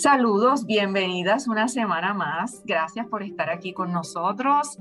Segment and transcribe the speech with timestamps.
[0.00, 2.62] Saludos, bienvenidas una semana más.
[2.64, 4.78] Gracias por estar aquí con nosotros.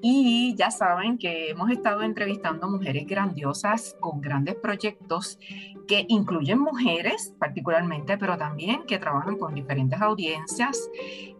[0.00, 5.38] Y ya saben que hemos estado entrevistando mujeres grandiosas con grandes proyectos
[5.86, 10.88] que incluyen mujeres particularmente, pero también que trabajan con diferentes audiencias.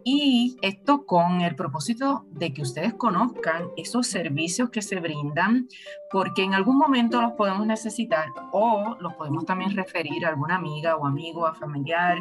[0.03, 5.67] Y esto con el propósito de que ustedes conozcan esos servicios que se brindan,
[6.11, 10.97] porque en algún momento los podemos necesitar o los podemos también referir a alguna amiga
[10.97, 12.19] o amigo, a familiar.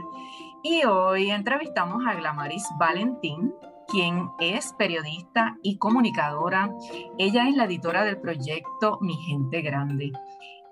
[0.64, 3.52] Y hoy entrevistamos a Glamaris Valentín,
[3.88, 6.72] quien es periodista y comunicadora.
[7.18, 10.12] Ella es la editora del proyecto Mi Gente Grande,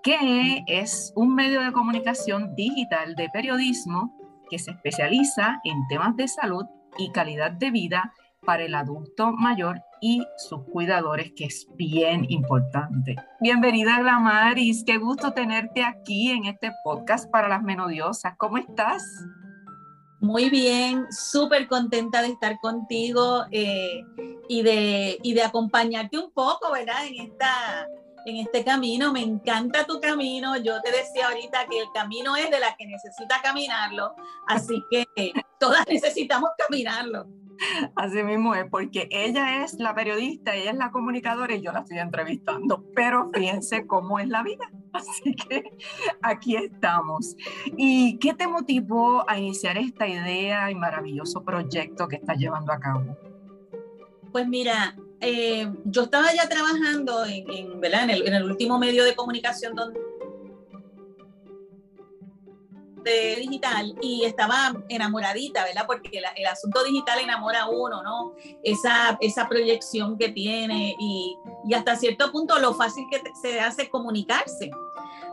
[0.04, 4.16] que es un medio de comunicación digital de periodismo
[4.48, 6.66] que se especializa en temas de salud
[6.96, 8.12] y calidad de vida
[8.46, 13.16] para el adulto mayor y sus cuidadores, que es bien importante.
[13.40, 14.84] Bienvenida, Glamaris.
[14.86, 18.36] Qué gusto tenerte aquí en este podcast para las menodiosas.
[18.36, 19.02] ¿Cómo estás?
[20.20, 24.02] Muy bien, súper contenta de estar contigo eh,
[24.48, 27.06] y, de, y de acompañarte un poco, ¿verdad?
[27.06, 27.86] En, esta,
[28.26, 29.12] en este camino.
[29.12, 30.58] Me encanta tu camino.
[30.58, 34.14] Yo te decía ahorita que el camino es de la que necesita caminarlo,
[34.46, 35.06] así que
[35.58, 37.26] todas necesitamos caminarlo.
[37.94, 41.80] Así mismo es, porque ella es la periodista, ella es la comunicadora y yo la
[41.80, 44.70] estoy entrevistando, pero fíjense cómo es la vida.
[44.92, 45.64] Así que
[46.22, 47.36] aquí estamos.
[47.76, 52.80] ¿Y qué te motivó a iniciar esta idea y maravilloso proyecto que estás llevando a
[52.80, 53.16] cabo?
[54.32, 59.74] Pues mira, eh, yo estaba ya trabajando en, el, en el último medio de comunicación
[59.74, 60.09] donde
[63.02, 65.84] digital y estaba enamoradita, ¿verdad?
[65.86, 68.34] Porque el asunto digital enamora a uno, ¿no?
[68.62, 71.36] Esa, esa proyección que tiene y,
[71.74, 74.70] hasta cierto punto lo fácil que se hace comunicarse.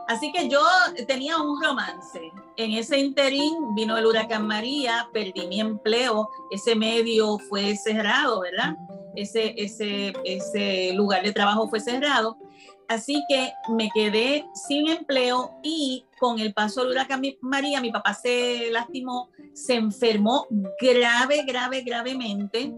[0.07, 0.61] Así que yo
[1.07, 2.31] tenía un romance.
[2.55, 8.75] En ese interín vino el huracán María, perdí mi empleo, ese medio fue cerrado, ¿verdad?
[9.15, 12.37] Ese, ese, ese lugar de trabajo fue cerrado.
[12.87, 18.13] Así que me quedé sin empleo y con el paso del huracán María, mi papá
[18.13, 20.47] se lastimó, se enfermó
[20.79, 22.73] grave, grave, gravemente.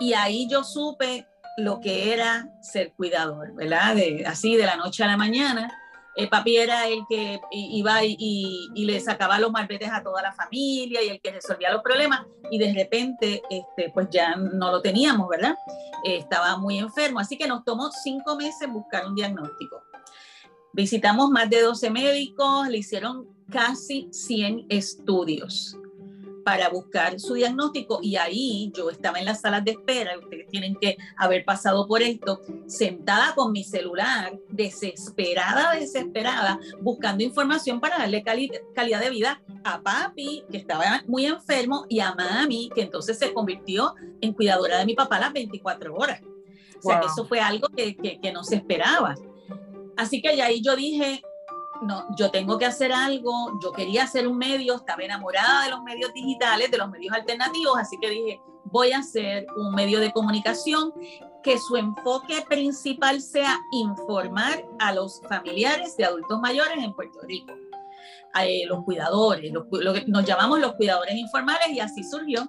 [0.00, 1.26] Y ahí yo supe
[1.56, 3.96] lo que era ser cuidador, ¿verdad?
[4.26, 5.70] así de la noche a la mañana.
[6.14, 10.32] El papi era el que iba y, y, le sacaba los malbetes a toda la
[10.32, 14.82] familia y el que resolvía los problemas y de repente este, pues ya no lo
[14.82, 15.56] teníamos, ¿verdad?
[16.04, 19.82] estaba muy enfermo, así que nos tomó cinco meses buscar un diagnóstico.
[20.72, 25.78] Visitamos más de 12 médicos, le hicieron casi 100 estudios
[26.44, 30.74] para buscar su diagnóstico y ahí yo estaba en las salas de espera, ustedes tienen
[30.76, 38.22] que haber pasado por esto, sentada con mi celular, desesperada, desesperada, buscando información para darle
[38.22, 43.32] calidad de vida a papi, que estaba muy enfermo, y a mami, que entonces se
[43.32, 46.20] convirtió en cuidadora de mi papá las 24 horas.
[46.78, 49.14] O sea, que eso fue algo que, que, que no se esperaba.
[49.96, 51.22] Así que ahí yo dije,
[51.82, 55.82] no, yo tengo que hacer algo, yo quería hacer un medio, estaba enamorada de los
[55.82, 60.12] medios digitales, de los medios alternativos, así que dije, voy a hacer un medio de
[60.12, 60.92] comunicación
[61.42, 67.52] que su enfoque principal sea informar a los familiares de adultos mayores en Puerto Rico,
[68.32, 72.48] a eh, los cuidadores, lo que nos llamamos los cuidadores informales y así surgió.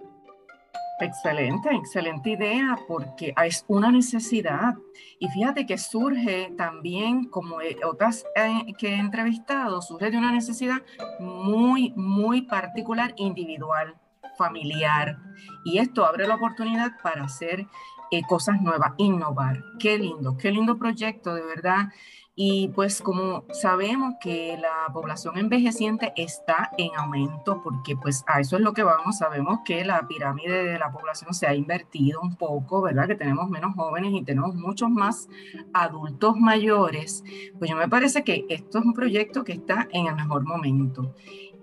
[1.00, 4.76] Excelente, excelente idea porque es una necesidad.
[5.20, 10.82] Y fíjate que surge también, como otras eh, que he entrevistado, surge de una necesidad
[11.20, 13.96] muy, muy particular, individual,
[14.38, 15.18] familiar.
[15.66, 17.66] Y esto abre la oportunidad para hacer
[18.12, 19.64] eh, cosas nuevas, innovar.
[19.80, 21.90] Qué lindo, qué lindo proyecto, de verdad.
[22.36, 28.56] Y pues como sabemos que la población envejeciente está en aumento, porque pues a eso
[28.56, 32.36] es lo que vamos, sabemos que la pirámide de la población se ha invertido un
[32.36, 33.08] poco, ¿verdad?
[33.08, 35.30] Que tenemos menos jóvenes y tenemos muchos más
[35.74, 37.24] adultos mayores,
[37.60, 41.14] pues yo me parece que esto es un proyecto que está en el mejor momento.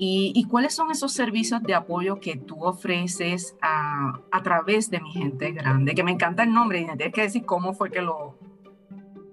[0.03, 5.11] ¿Y, cuáles son esos servicios de apoyo que tú ofreces a, a, través de mi
[5.11, 5.95] gente grande?
[5.95, 8.39] Que me encanta el nombre y me tienes que decir cómo fue que lo,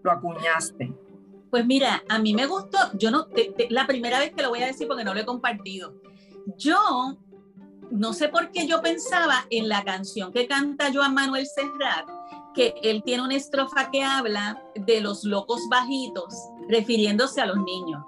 [0.04, 0.94] lo acuñaste.
[1.50, 3.28] Pues mira, a mí me gustó, yo no,
[3.70, 5.94] la primera vez que lo voy a decir porque no lo he compartido.
[6.58, 7.18] Yo
[7.90, 12.10] no sé por qué yo pensaba en la canción que canta Joan Manuel Serrat,
[12.54, 16.34] que él tiene una estrofa que habla de los locos bajitos,
[16.68, 18.04] refiriéndose a los niños.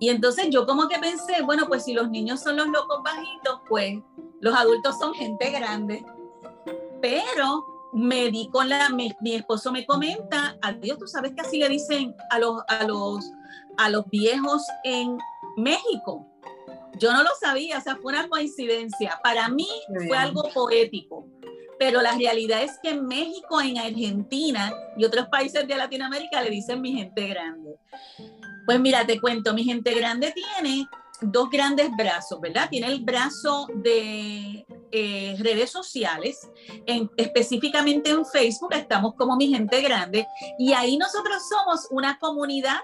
[0.00, 3.60] Y entonces yo como que pensé, bueno, pues si los niños son los locos bajitos,
[3.68, 3.98] pues
[4.40, 6.04] los adultos son gente grande.
[7.00, 11.68] Pero me di con la, mi, esposo me comenta, adiós, tú sabes que así le
[11.68, 13.30] dicen a los, a los,
[13.76, 15.18] a los viejos en
[15.56, 16.26] México.
[16.98, 19.20] Yo no lo sabía, o sea, fue una coincidencia.
[19.22, 19.68] Para mí
[20.06, 21.26] fue algo poético,
[21.78, 26.50] pero la realidad es que en México, en Argentina y otros países de Latinoamérica le
[26.50, 27.76] dicen mi gente grande.
[28.66, 30.88] Pues mira, te cuento, mi gente grande tiene
[31.22, 32.68] dos grandes brazos, ¿verdad?
[32.70, 36.48] Tiene el brazo de eh, redes sociales,
[36.86, 40.26] en, específicamente en Facebook, estamos como mi gente grande,
[40.58, 42.80] y ahí nosotros somos una comunidad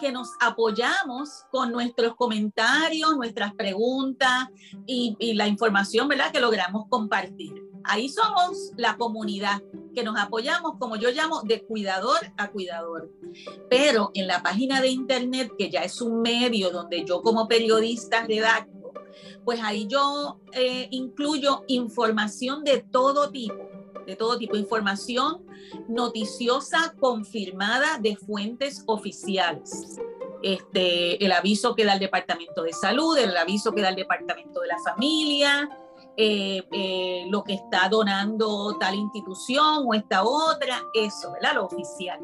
[0.00, 4.46] que nos apoyamos con nuestros comentarios, nuestras preguntas
[4.86, 6.30] y la información, ¿verdad?
[6.30, 7.67] Que logramos compartir.
[7.88, 9.62] Ahí somos la comunidad
[9.94, 13.10] que nos apoyamos, como yo llamo, de cuidador a cuidador.
[13.70, 18.26] Pero en la página de internet, que ya es un medio donde yo como periodista
[18.26, 18.92] redacto,
[19.42, 23.56] pues ahí yo eh, incluyo información de todo tipo,
[24.06, 25.46] de todo tipo, información
[25.88, 29.98] noticiosa confirmada de fuentes oficiales.
[30.42, 34.60] Este, el aviso que da el Departamento de Salud, el aviso que da el Departamento
[34.60, 35.68] de la Familia,
[36.20, 41.54] eh, eh, lo que está donando tal institución o esta otra, eso, ¿verdad?
[41.54, 42.18] Lo oficial.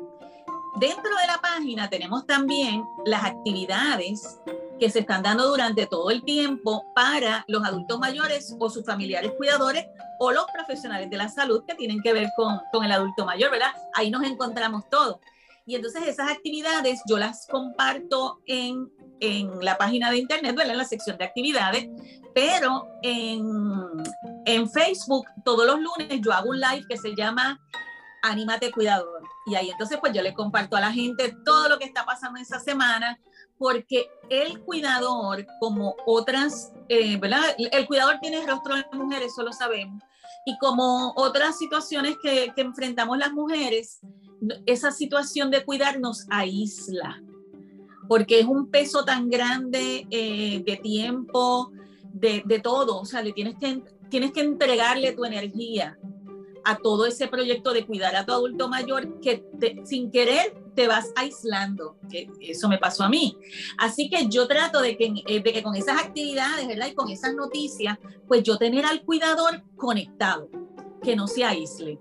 [0.80, 4.40] Dentro de la página tenemos también las actividades
[4.80, 9.30] que se están dando durante todo el tiempo para los adultos mayores o sus familiares
[9.36, 9.86] cuidadores
[10.18, 13.52] o los profesionales de la salud que tienen que ver con, con el adulto mayor,
[13.52, 13.70] ¿verdad?
[13.94, 15.18] Ahí nos encontramos todos.
[15.66, 18.90] Y entonces esas actividades yo las comparto en,
[19.20, 20.72] en la página de internet, ¿verdad?
[20.72, 21.88] En la sección de actividades,
[22.34, 23.42] pero en,
[24.44, 27.60] en Facebook todos los lunes yo hago un live que se llama
[28.22, 29.22] Anímate Cuidador.
[29.46, 32.40] Y ahí entonces pues yo le comparto a la gente todo lo que está pasando
[32.40, 33.18] esa semana,
[33.58, 37.42] porque el cuidador, como otras, eh, ¿verdad?
[37.58, 40.02] El cuidador tiene rostro de mujeres, eso lo sabemos.
[40.46, 44.00] Y como otras situaciones que, que enfrentamos las mujeres,
[44.66, 47.22] esa situación de cuidar nos aísla,
[48.08, 51.72] porque es un peso tan grande eh, de tiempo,
[52.12, 55.98] de, de, todo, o sea, le tienes que, tienes que entregarle tu energía
[56.64, 59.44] a todo ese proyecto de cuidar a tu adulto mayor que
[59.84, 63.36] sin querer te vas aislando, que eso me pasó a mí.
[63.78, 66.88] Así que yo trato de que, eh, de que con esas actividades, ¿verdad?
[66.88, 70.48] Y con esas noticias, pues yo tener al cuidador conectado
[71.02, 71.98] que no se aísle.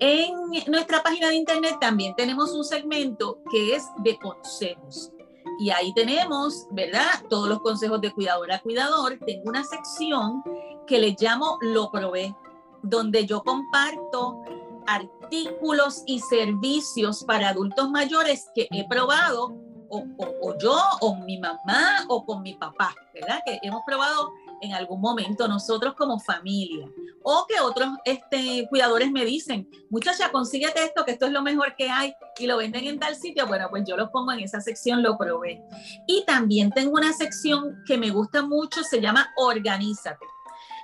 [0.00, 0.34] En
[0.66, 5.12] nuestra página de internet también tenemos un segmento que es de consejos.
[5.58, 7.24] Y ahí tenemos, ¿verdad?
[7.28, 9.18] Todos los consejos de cuidador a cuidador.
[9.26, 10.42] Tengo una sección
[10.86, 12.34] que le llamo Lo probé,
[12.82, 14.40] donde yo comparto
[14.86, 19.54] artículos y servicios para adultos mayores que he probado
[19.90, 23.40] o, o, yo o mi mamá o con mi papá, ¿verdad?
[23.44, 26.88] Que hemos probado en algún momento nosotros como familia.
[27.22, 31.74] O que otros este, cuidadores me dicen, muchacha, consíguete esto, que esto es lo mejor
[31.76, 33.46] que hay y lo venden en tal sitio.
[33.46, 35.62] Bueno, pues yo lo pongo en esa sección, lo probé.
[36.06, 40.26] Y también tengo una sección que me gusta mucho, se llama Organízate.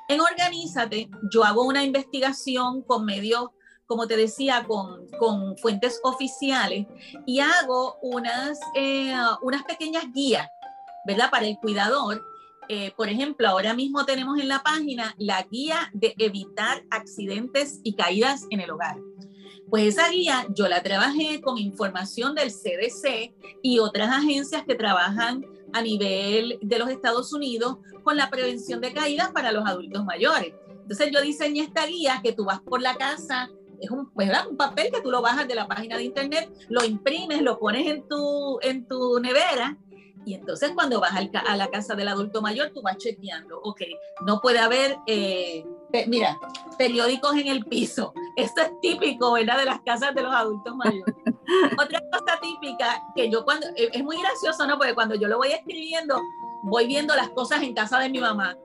[0.08, 3.50] En Organízate yo hago una investigación con medios
[3.86, 6.86] como te decía, con, con, fuentes oficiales
[7.26, 10.48] y hago unas, eh, unas pequeñas guías,
[11.06, 11.30] ¿verdad?
[11.30, 12.24] Para el cuidador
[12.69, 17.94] eh, por ejemplo, ahora mismo tenemos en la página la guía de evitar accidentes y
[17.94, 18.96] caídas en el hogar.
[19.69, 25.44] Pues esa guía yo la trabajé con información del CDC y otras agencias que trabajan
[25.72, 30.55] a nivel de los Estados Unidos con la prevención de caídas para los adultos mayores.
[30.82, 33.48] Entonces yo diseñé esta guía que tú vas por la casa,
[33.81, 37.43] es un, un papel que tú lo bajas de la página de internet, lo imprimes,
[37.43, 39.79] lo pones en tu, en tu nevera
[40.26, 43.82] y entonces cuando vas a la casa del adulto mayor, tú vas chequeando, ok,
[44.24, 45.64] no puede haber, eh,
[46.06, 46.38] mira,
[46.78, 48.14] periódicos en el piso.
[48.36, 49.58] Esto es típico, ¿verdad?
[49.58, 51.14] De las casas de los adultos mayores.
[51.78, 54.78] Otra cosa típica que yo cuando, eh, es muy gracioso, ¿no?
[54.78, 56.20] Porque cuando yo lo voy escribiendo,
[56.64, 58.56] voy viendo las cosas en casa de mi mamá.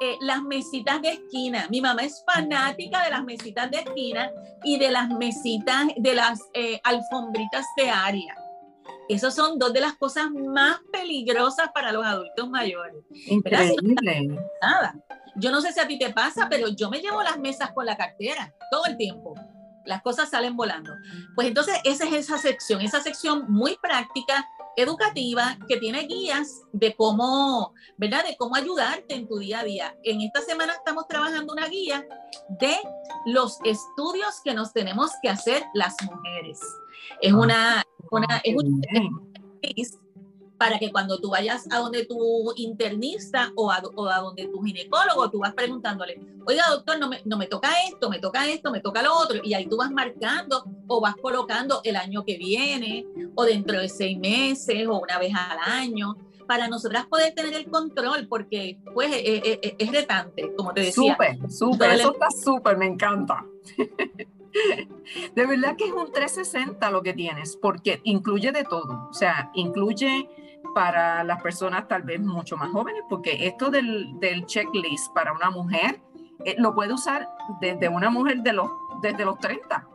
[0.00, 1.66] Eh, las mesitas de esquina.
[1.70, 4.30] Mi mamá es fanática de las mesitas de esquina
[4.62, 6.40] y de las mesitas, de las
[6.84, 8.47] alfombritas de área
[9.08, 13.02] esas son dos de las cosas más peligrosas para los adultos mayores.
[13.26, 14.38] Increíble.
[14.60, 14.94] Nada.
[15.36, 17.86] Yo no sé si a ti te pasa, pero yo me llevo las mesas con
[17.86, 19.34] la cartera todo el tiempo.
[19.84, 20.92] Las cosas salen volando.
[21.34, 24.46] Pues entonces esa es esa sección, esa sección muy práctica,
[24.76, 28.24] educativa, que tiene guías de cómo, ¿verdad?
[28.24, 29.96] De cómo ayudarte en tu día a día.
[30.04, 32.06] En esta semana estamos trabajando una guía
[32.48, 32.76] de
[33.26, 36.60] los estudios que nos tenemos que hacer las mujeres.
[37.20, 37.36] Es ah.
[37.36, 38.82] una, una, es un
[40.58, 44.60] para que cuando tú vayas a donde tu internista o a, o a, donde tu
[44.60, 48.72] ginecólogo, tú vas preguntándole, oiga doctor, no me, no me toca esto, me toca esto,
[48.72, 52.36] me toca lo otro, y ahí tú vas marcando o vas colocando el año que
[52.36, 56.16] viene, o dentro de seis meses, o una vez al año,
[56.48, 61.12] para nosotras poder tener el control, porque pues es, es retante, como te decía.
[61.12, 63.44] Súper, súper, eso está súper, me encanta.
[65.34, 69.50] De verdad que es un 360 lo que tienes, porque incluye de todo, o sea,
[69.54, 70.28] incluye
[70.74, 75.50] para las personas tal vez mucho más jóvenes, porque esto del, del checklist para una
[75.50, 76.00] mujer
[76.44, 77.28] eh, lo puede usar
[77.60, 78.70] desde una mujer de los,
[79.02, 79.86] desde los 30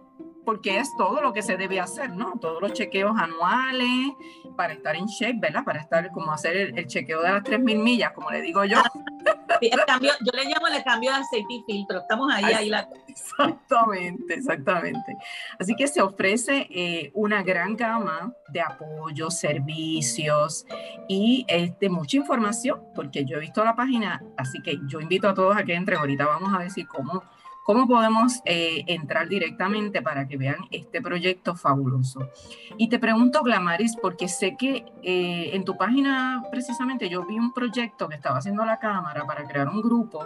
[0.46, 2.34] porque es todo lo que se debe hacer, ¿no?
[2.40, 4.14] Todos los chequeos anuales
[4.56, 5.64] para estar en shape, ¿verdad?
[5.64, 8.78] Para estar como hacer el, chequeo de las 3.000 millas, como le digo yo.
[9.62, 12.88] el cambio, yo le llamo el cambio de aceite y filtro, estamos ahí, ahí la...
[13.08, 15.18] Exactamente, exactamente.
[15.60, 20.66] Así que se ofrece eh, una gran gama de apoyos, servicios
[21.08, 25.34] y este, mucha información, porque yo he visto la página, así que yo invito a
[25.34, 27.24] todos a que entren, ahorita vamos a decir cómo
[27.63, 32.29] ¿Cómo podemos eh, entrar directamente para que vean este proyecto fabuloso?
[32.77, 37.53] Y te pregunto, Glamaris, porque sé que eh, en tu página precisamente yo vi un
[37.53, 40.25] proyecto que estaba haciendo la Cámara para crear un grupo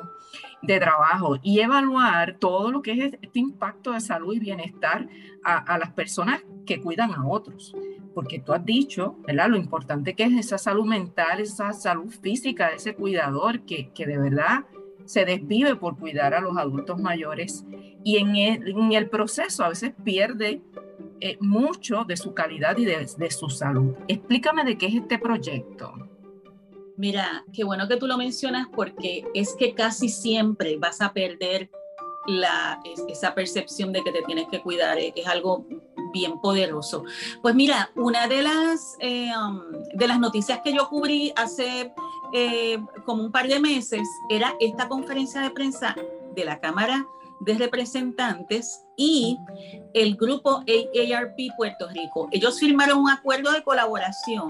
[0.64, 5.08] de trabajo y evaluar todo lo que es este impacto de salud y bienestar
[5.44, 7.76] a, las personas que cuidan a otros.
[8.16, 9.48] Porque tú has dicho, ¿verdad?
[9.50, 14.08] Lo importante que es esa salud mental, esa salud física de ese cuidador que, que
[14.08, 14.66] de verdad
[15.08, 17.66] se desvive por cuidar a los adultos mayores
[18.04, 20.62] y en el, proceso a veces pierde
[21.20, 23.96] eh, mucho de su calidad y de, su salud.
[24.08, 25.94] Explícame de qué es este proyecto.
[26.98, 31.70] Mira, qué bueno que tú lo mencionas porque es que casi siempre vas a perder
[32.28, 34.98] la, esa percepción de que te tienes que cuidar.
[34.98, 35.66] Es, algo
[36.14, 37.04] bien poderoso.
[37.42, 39.62] Pues mira, una de las, eh, um,
[39.94, 41.94] de las noticias que yo cubrí hace
[42.34, 45.96] eh, como un par de meses era esta conferencia de prensa
[46.36, 47.06] de la Cámara
[47.40, 49.38] de Representantes y
[49.94, 52.28] el grupo AARP Puerto Rico.
[52.32, 54.50] Ellos firmaron un acuerdo de colaboración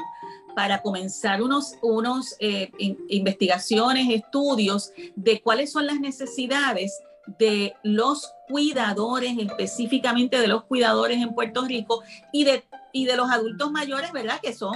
[0.56, 2.72] para comenzar unos, unos eh,
[3.10, 7.00] investigaciones, estudios de cuáles son las necesidades
[7.38, 13.30] de los cuidadores, específicamente de los cuidadores en Puerto Rico y de, y de los
[13.30, 14.40] adultos mayores, ¿verdad?
[14.42, 14.74] Que son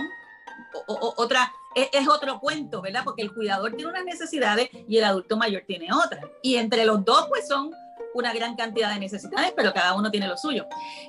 [0.88, 3.01] otra, es, otro cuento, ¿verdad?
[3.03, 6.23] Porque el cuidador tiene unas necesidades y el adulto mayor tiene otras.
[6.41, 7.71] Y entre los dos, pues son
[8.13, 10.67] una gran cantidad de necesidades, pero cada uno tiene lo suyo.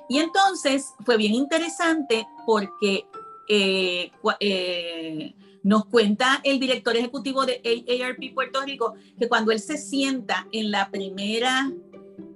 [0.09, 3.07] Y entonces fue bien interesante porque
[3.49, 9.79] eh, eh, nos cuenta el director ejecutivo de AARP Puerto Rico que cuando él se
[9.79, 11.71] sienta en la primera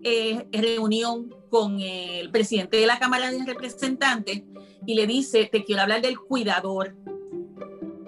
[0.03, 4.43] eh, reunión con el presidente de la Cámara de Representantes
[4.85, 6.95] y le dice, te quiero hablar del cuidador,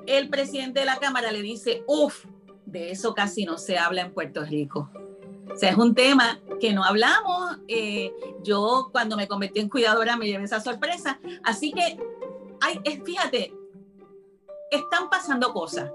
[0.08, 2.24] el presidente de la Cámara le dice, uff,
[2.64, 4.90] de eso casi no se habla en Puerto Rico.
[5.52, 7.58] O sea, es un tema que no hablamos.
[7.68, 8.12] Eh,
[8.42, 11.20] yo cuando me convertí en cuidadora me llevé esa sorpresa.
[11.44, 11.98] Así que,
[12.60, 13.52] hay, fíjate,
[14.70, 15.90] están pasando cosas.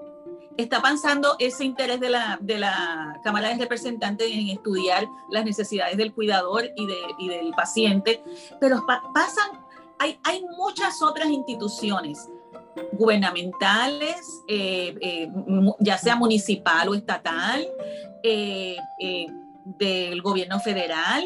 [0.58, 5.98] Está pasando ese interés de la, de la Cámara de Representantes en estudiar las necesidades
[5.98, 8.24] del cuidador y, de, y del paciente,
[8.60, 9.66] pero pasan,
[9.98, 12.30] hay, hay muchas otras instituciones
[12.94, 15.30] gubernamentales, eh, eh,
[15.80, 17.68] ya sea municipal o estatal,
[18.24, 18.78] eh,
[19.66, 21.26] del gobierno federal,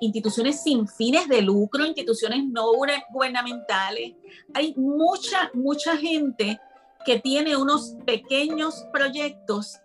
[0.00, 2.72] instituciones sin fines de lucro, instituciones no
[3.10, 4.14] gubernamentales.
[4.54, 6.60] Hay mucha, mucha gente
[7.04, 9.78] que tiene unos pequeños proyectos,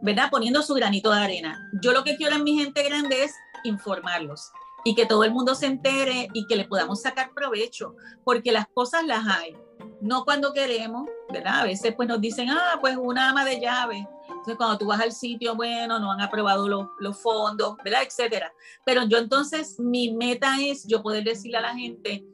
[0.00, 0.30] ¿verdad?
[0.30, 1.70] Poniendo su granito de arena.
[1.82, 4.50] Yo lo que quiero en mi gente grande es informarlos
[4.84, 8.66] y que todo el mundo se entere y que le podamos sacar provecho, porque las
[8.68, 9.56] cosas las hay
[10.04, 11.60] no cuando queremos, ¿verdad?
[11.60, 14.06] A veces pues nos dicen, ah, pues una ama de llave.
[14.28, 18.02] Entonces cuando tú vas al sitio, bueno, no han aprobado los, los fondos, ¿verdad?
[18.02, 18.52] Etcétera.
[18.84, 22.24] Pero yo entonces, mi meta es yo poder decirle a la gente,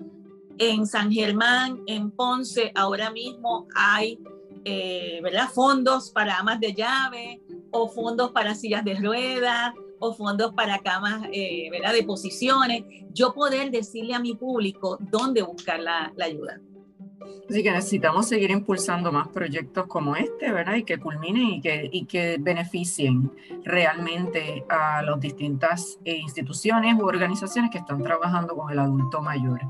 [0.58, 4.18] en San Germán, en Ponce, ahora mismo hay,
[4.64, 5.48] eh, ¿verdad?
[5.48, 7.40] Fondos para amas de llave
[7.70, 11.92] o fondos para sillas de ruedas o fondos para camas, eh, ¿verdad?
[11.92, 12.84] De posiciones.
[13.12, 16.60] Yo poder decirle a mi público dónde buscar la, la ayuda.
[17.48, 20.76] Así que necesitamos seguir impulsando más proyectos como este, ¿verdad?
[20.76, 23.32] Y que culminen y que, y que beneficien
[23.64, 29.60] realmente a las distintas eh, instituciones u organizaciones que están trabajando con el adulto mayor.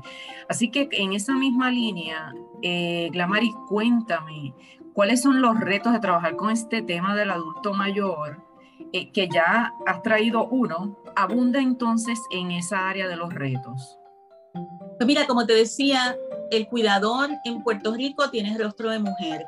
[0.47, 4.53] Así que en esa misma línea, eh, Glamaris, cuéntame,
[4.93, 8.50] ¿cuáles son los retos de trabajar con este tema del adulto mayor?
[8.93, 13.97] Eh, que ya has traído uno, abunda entonces en esa área de los retos.
[14.97, 16.17] Pues mira, como te decía,
[16.51, 19.45] el cuidador en Puerto Rico tiene rostro de mujer.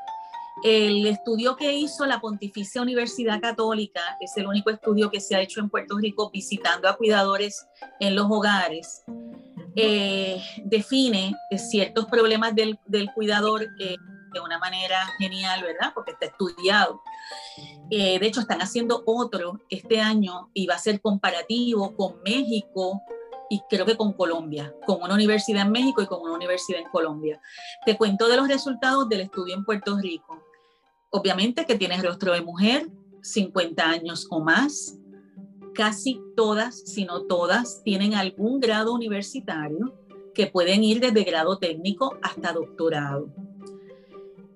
[0.64, 5.42] El estudio que hizo la Pontificia Universidad Católica, es el único estudio que se ha
[5.42, 7.68] hecho en Puerto Rico visitando a cuidadores
[8.00, 9.04] en los hogares,
[9.76, 12.80] eh, define ciertos problemas del,
[13.14, 15.92] cuidador de una manera genial, ¿verdad?
[15.94, 17.02] Porque está estudiado.
[17.90, 23.02] Eh, de hecho, están haciendo otro este año y va a ser comparativo con México
[23.50, 26.90] y creo que con Colombia, con una universidad en México y con una universidad en
[26.90, 27.40] Colombia.
[27.86, 30.42] Te cuento de los resultados del estudio en Puerto Rico.
[31.12, 32.90] Obviamente que tienes rostro de mujer,
[33.22, 34.98] 50 años o más.
[35.76, 39.94] Casi todas, si no todas, tienen algún grado universitario
[40.34, 43.30] que pueden ir desde grado técnico hasta doctorado.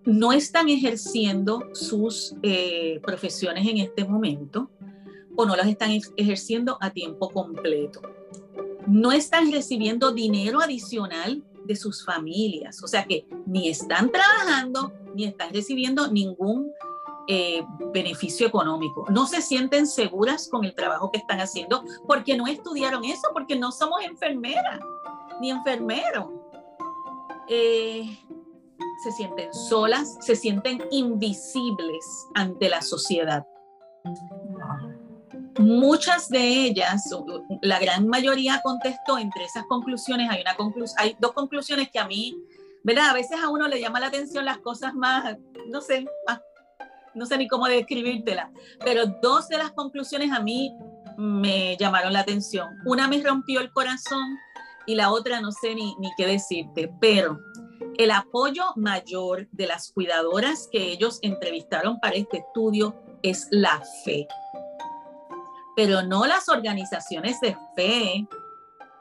[0.07, 4.71] No están ejerciendo sus eh, profesiones en este momento
[5.35, 8.01] o no las están ejerciendo a tiempo completo.
[8.87, 15.25] No están recibiendo dinero adicional de sus familias, o sea que ni están trabajando ni
[15.25, 16.71] están recibiendo ningún
[17.27, 17.61] eh,
[17.93, 19.07] beneficio económico.
[19.09, 23.59] No se sienten seguras con el trabajo que están haciendo porque no estudiaron eso, porque
[23.59, 24.79] no somos enfermeras
[25.41, 26.27] ni enfermeros.
[27.49, 28.17] Eh,
[28.97, 33.45] se sienten solas, se sienten invisibles ante la sociedad.
[35.59, 37.09] Muchas de ellas,
[37.61, 40.55] la gran mayoría contestó entre esas conclusiones, hay, una
[40.97, 42.35] hay dos conclusiones que a mí,
[42.83, 43.09] ¿verdad?
[43.09, 45.37] A veces a uno le llama la atención las cosas más,
[45.67, 46.05] no sé,
[47.15, 48.51] no sé ni cómo describírtela,
[48.83, 50.71] pero dos de las conclusiones a mí
[51.17, 52.69] me llamaron la atención.
[52.85, 54.37] Una me rompió el corazón
[54.85, 57.39] y la otra no sé ni qué decirte, pero
[57.97, 64.27] el apoyo mayor de las cuidadoras que ellos entrevistaron para este estudio es la fe,
[65.75, 68.27] pero no las organizaciones de fe,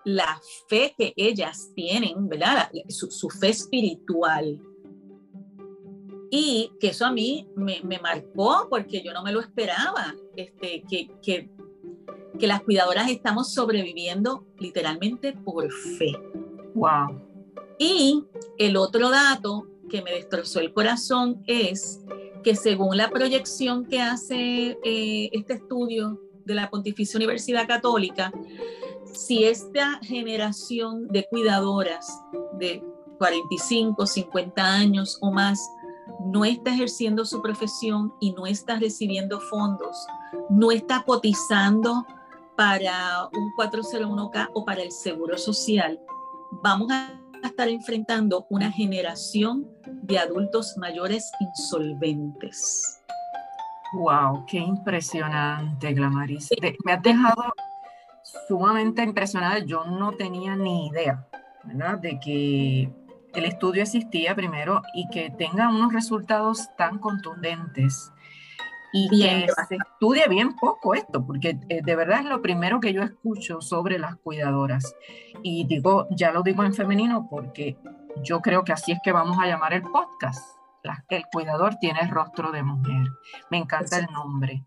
[0.04, 2.70] la fe que ellas tienen, ¿verdad?
[2.88, 4.60] Su, fe espiritual.
[6.30, 11.08] Y que eso a mí me, marcó porque yo no me lo esperaba, este, que,
[11.22, 11.50] que
[12.38, 16.12] que las cuidadoras estamos sobreviviendo literalmente por fe.
[16.74, 17.35] Wow.
[17.78, 18.24] Y
[18.58, 22.00] el otro dato que me destrozó el corazón es
[22.42, 28.32] que según la proyección que hace eh, este estudio de la Pontificia Universidad Católica,
[29.12, 32.06] si esta generación de cuidadoras
[32.58, 32.82] de
[33.18, 35.60] 45, 50 años o más
[36.26, 39.96] no está ejerciendo su profesión y no está recibiendo fondos,
[40.50, 42.06] no está cotizando
[42.56, 46.00] para un 401k o para el Seguro Social,
[46.62, 47.20] vamos a
[47.56, 49.66] estar enfrentando una generación
[50.02, 53.02] de adultos mayores insolventes.
[53.94, 56.50] Wow, qué impresionante, Glamaris.
[56.84, 57.54] me ha dejado
[58.46, 59.60] sumamente impresionada.
[59.60, 61.26] Yo no tenía ni idea,
[61.64, 61.98] ¿verdad?
[61.98, 62.92] De que
[63.32, 68.12] el estudio existía primero y que tenga unos resultados tan contundentes
[68.92, 72.92] y que se estudia bien poco esto, porque eh, de verdad es lo primero que
[72.92, 74.94] yo escucho sobre las cuidadoras.
[75.42, 77.76] Y digo, ya lo digo en femenino porque
[78.22, 80.56] yo creo que así es que vamos a llamar el podcast.
[81.08, 83.06] el cuidador tiene rostro de mujer.
[83.50, 84.64] Me encanta el nombre.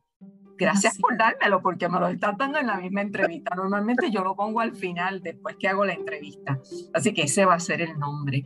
[0.57, 3.55] Gracias por dármelo, porque me lo estás dando en la misma entrevista.
[3.55, 6.59] Normalmente yo lo pongo al final, después que hago la entrevista.
[6.93, 8.43] Así que ese va a ser el nombre.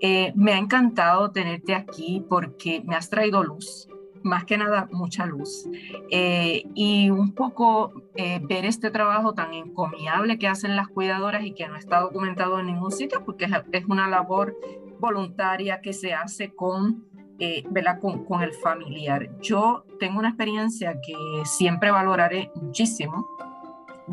[0.00, 3.86] Eh, me ha encantado tenerte aquí porque me has traído luz
[4.24, 5.68] más que nada mucha luz.
[6.10, 11.52] Eh, y un poco eh, ver este trabajo tan encomiable que hacen las cuidadoras y
[11.52, 14.56] que no está documentado en ningún sitio, porque es, una labor
[14.98, 17.04] voluntaria que se hace con,
[17.38, 17.64] eh,
[18.00, 19.28] con, con, el familiar.
[19.40, 23.26] Yo tengo una experiencia que siempre valoraré muchísimo.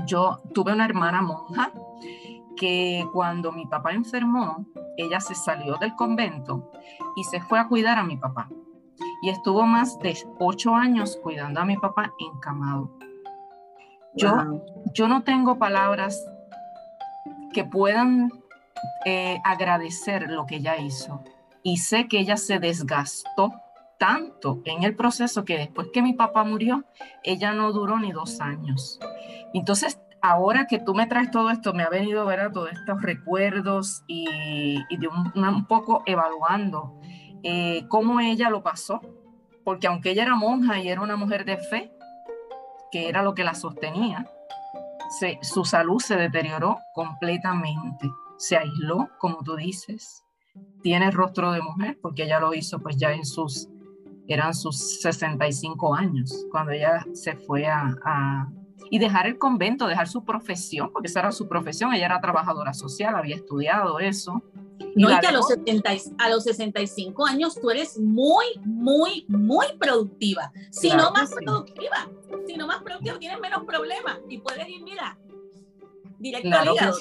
[0.05, 1.71] Yo tuve una hermana monja
[2.55, 4.65] que cuando mi papá enfermó,
[4.97, 6.69] ella se salió del convento
[7.15, 8.49] y se fue a cuidar a mi papá
[9.21, 12.91] y estuvo más de ocho años cuidando a mi papá encamado.
[14.15, 16.25] Yo, yo no tengo palabras
[17.53, 18.31] que puedan
[19.05, 21.23] eh, agradecer lo que ella hizo.
[21.63, 23.53] Y sé que ella se desgastó
[23.97, 26.85] tanto en el proceso que después que mi papá murió,
[27.23, 28.99] ella no duró ni dos años.
[29.53, 33.01] Entonces, ahora que tú me traes todo esto, me ha venido a ver todos estos
[33.01, 34.25] recuerdos y,
[34.89, 36.99] de un, poco evaluando
[37.43, 39.01] eh, cómo ella lo pasó,
[39.63, 41.91] porque aunque ella era monja y era una mujer de fe,
[42.91, 44.29] que era lo que la sostenía,
[45.41, 50.23] su salud se deterioró completamente, se aisló, como tú dices,
[50.81, 53.69] tiene rostro de mujer, porque ella lo hizo pues ya en sus,
[54.27, 58.49] eran sus 65 años, cuando ella se fue a
[58.89, 62.73] y dejar el convento, dejar su profesión, porque esa era su profesión, ella era trabajadora
[62.73, 64.41] social, había estudiado eso.
[64.95, 69.65] No, y que a los, 70, a los 65 años tú eres muy, muy, muy
[69.79, 70.51] productiva.
[70.71, 72.09] Si no más productiva,
[72.47, 75.17] si no más productiva, tienes menos problemas y puedes ir, mira,
[76.19, 76.97] directo al hígado.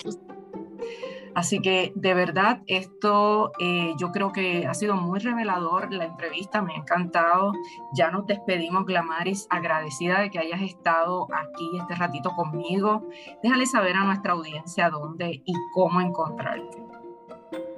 [1.35, 6.62] Así que de verdad esto eh, yo creo que ha sido muy revelador la entrevista,
[6.62, 7.53] me ha encantado.
[7.95, 13.09] Ya nos despedimos, Glamaris, agradecida de que hayas estado aquí este ratito conmigo.
[13.43, 16.88] Déjale saber a nuestra audiencia dónde y cómo encontrarte.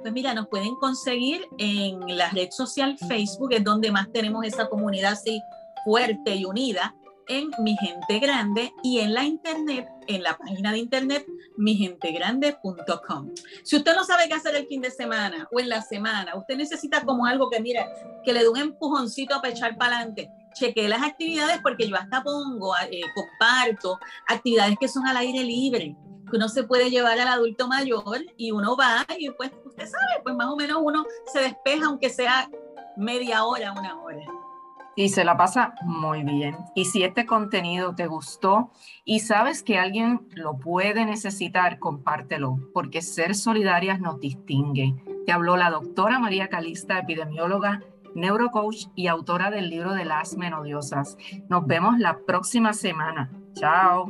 [0.01, 4.67] Pues mira, nos pueden conseguir en la red social Facebook, es donde más tenemos esa
[4.67, 5.41] comunidad así
[5.85, 6.95] fuerte y unida
[7.27, 11.25] en Mi Gente Grande y en la internet, en la página de internet
[11.57, 13.31] migentegrande.com.
[13.63, 16.57] Si usted no sabe qué hacer el fin de semana o en la semana, usted
[16.57, 17.87] necesita como algo que, mira,
[18.23, 20.31] que le dé un empujoncito a echar para adelante.
[20.53, 25.95] Cheque las actividades porque yo hasta pongo, eh, comparto actividades que son al aire libre,
[26.29, 30.21] que uno se puede llevar al adulto mayor y uno va y pues usted sabe,
[30.23, 32.49] pues más o menos uno se despeja aunque sea
[32.97, 34.25] media hora, una hora
[34.95, 36.57] y se la pasa muy bien.
[36.75, 38.71] Y si este contenido te gustó
[39.05, 44.95] y sabes que alguien lo puede necesitar, compártelo, porque ser solidarias nos distingue.
[45.25, 47.81] Te habló la doctora María Calista, epidemióloga,
[48.15, 51.17] neurocoach y autora del libro de las menodiosas.
[51.49, 53.31] Nos vemos la próxima semana.
[53.53, 54.09] Chao.